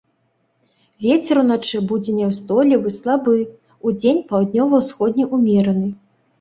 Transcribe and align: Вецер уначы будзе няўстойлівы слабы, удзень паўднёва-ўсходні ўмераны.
Вецер 1.05 1.39
уначы 1.41 1.81
будзе 1.91 2.15
няўстойлівы 2.23 2.95
слабы, 2.97 3.37
удзень 3.91 4.25
паўднёва-ўсходні 4.35 5.33
ўмераны. 5.39 5.89